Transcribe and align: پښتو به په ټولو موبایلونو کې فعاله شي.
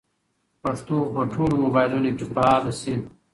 پښتو 0.63 0.95
به 1.03 1.09
په 1.15 1.21
ټولو 1.33 1.55
موبایلونو 1.63 2.09
کې 2.17 2.25
فعاله 2.33 2.71
شي. 2.81 2.93